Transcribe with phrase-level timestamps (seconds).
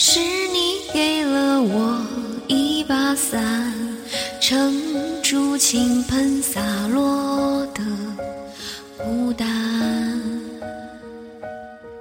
[0.00, 2.00] 是你给了我
[2.46, 3.74] 一把伞，
[4.40, 4.80] 撑
[5.24, 7.82] 住倾盆洒落的
[8.96, 10.22] 孤单。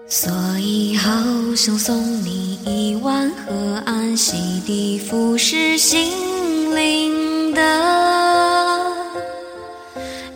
[0.07, 1.12] 所以好
[1.55, 7.62] 想送你一碗河岸洗涤腐蚀心灵的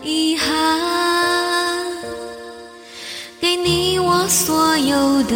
[0.04, 1.86] 遗憾，
[3.40, 5.36] 给你我所有的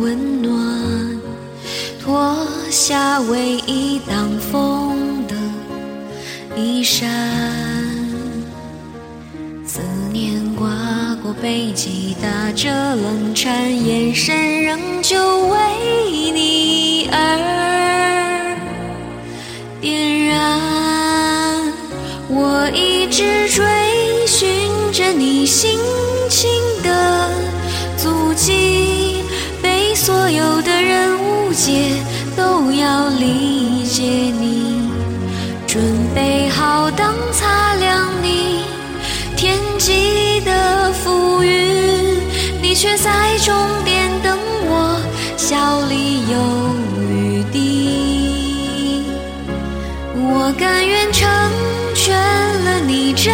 [0.00, 1.13] 温暖。
[2.14, 5.34] 脱下唯一挡风的
[6.54, 7.10] 衣衫。
[9.66, 9.80] 思
[10.12, 10.68] 念刮
[11.24, 15.58] 过背脊，打着冷颤，眼神仍旧为
[16.32, 18.56] 你而
[19.80, 20.60] 点燃。
[22.28, 23.64] 我一直追
[24.24, 24.48] 寻
[24.92, 25.80] 着你心
[26.30, 26.48] 情
[26.84, 27.28] 的
[27.96, 28.73] 足迹，
[31.64, 31.96] 人误解，
[32.36, 34.90] 都要理解你。
[35.66, 35.82] 准
[36.14, 38.64] 备好当擦亮你
[39.36, 42.20] 天际的浮云，
[42.62, 43.54] 你却在终
[43.84, 45.00] 点等我，
[45.36, 46.34] 笑里有
[47.02, 49.02] 雨滴。
[50.16, 51.28] 我甘愿成
[51.94, 52.14] 全
[52.64, 53.32] 了你珍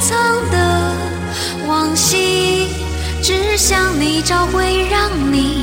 [0.00, 0.18] 藏
[0.50, 0.92] 的
[1.66, 2.66] 往昔，
[3.22, 5.59] 只想你找回让你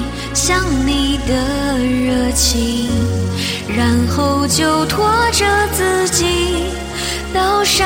[0.48, 2.88] 想你的热情，
[3.68, 6.68] 然后就拖着自己
[7.34, 7.86] 到山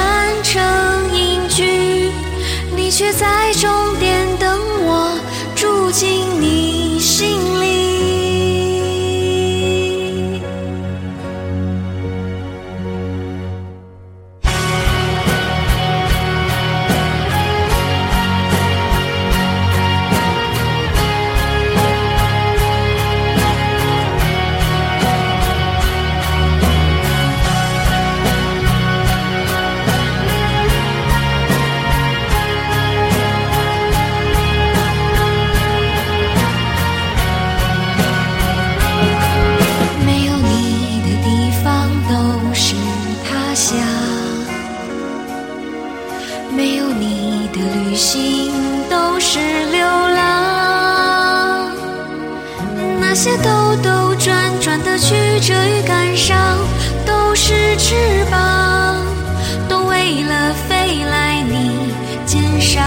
[47.51, 48.51] 的旅行
[48.89, 51.69] 都是流浪。
[52.99, 56.37] 那些兜兜转转的曲折与感伤，
[57.05, 59.05] 都是翅膀，
[59.67, 61.93] 都为了飞来你
[62.25, 62.81] 肩上。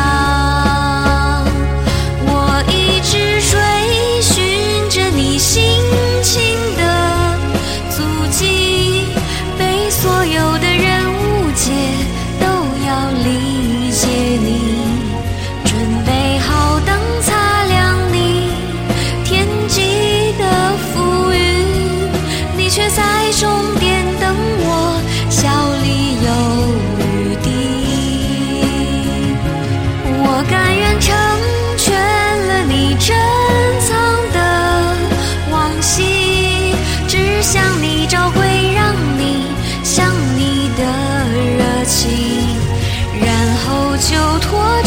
[2.27, 3.61] 我一直追
[4.23, 5.63] 寻着你心
[6.23, 6.83] 情的
[7.91, 9.09] 足迹，
[9.59, 10.54] 被所有
[44.55, 44.84] 活。